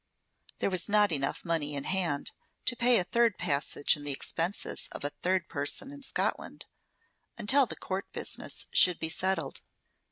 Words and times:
There 0.57 0.71
was 0.71 0.89
not 0.89 1.11
enough 1.11 1.45
money 1.45 1.75
in 1.75 1.83
hand 1.83 2.31
to 2.65 2.75
pay 2.75 2.97
a 2.97 3.03
third 3.03 3.37
passage 3.37 3.95
and 3.95 4.03
the 4.07 4.11
expenses 4.11 4.87
of 4.93 5.03
a 5.03 5.11
third 5.11 5.47
person 5.47 5.91
in 5.91 6.01
Scotland, 6.01 6.65
until 7.37 7.67
the 7.67 7.75
court 7.75 8.11
business 8.11 8.65
should 8.71 8.97
be 8.97 9.09
settled. 9.09 9.61